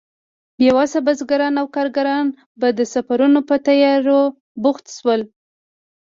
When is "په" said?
3.49-3.55